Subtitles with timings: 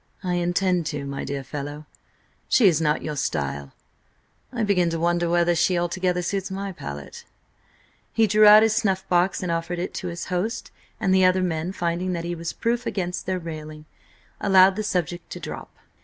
[0.23, 1.85] "I intend to, my dear fellow.
[2.49, 3.71] She is not your style.
[4.51, 7.23] I begin to wonder whether she altogether suits my palate."
[8.11, 11.43] He drew out his snuff box and offered it to his host, and the other
[11.43, 13.85] men finding that he was proof against their railing,
[14.39, 15.71] allowed the subject to drop.